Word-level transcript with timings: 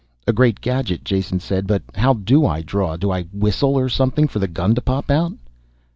"A 0.25 0.33
great 0.33 0.61
gadget," 0.61 1.03
Jason 1.05 1.39
said, 1.39 1.67
"but 1.67 1.83
how 1.93 2.13
do 2.15 2.43
I 2.43 2.63
draw? 2.63 2.97
Do 2.97 3.11
I 3.11 3.25
whistle 3.31 3.77
or 3.77 3.87
something 3.87 4.27
for 4.27 4.39
the 4.39 4.47
gun 4.47 4.73
to 4.73 4.81
pop 4.81 5.11
out?" 5.11 5.33